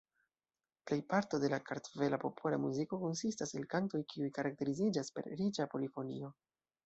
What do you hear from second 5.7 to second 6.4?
polifonio.